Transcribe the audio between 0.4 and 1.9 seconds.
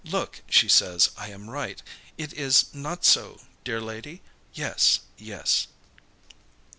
she says I am right.